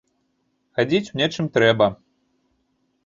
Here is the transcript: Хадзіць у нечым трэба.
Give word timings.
Хадзіць 0.79 1.11
у 1.15 1.21
нечым 1.21 1.51
трэба. 1.59 1.87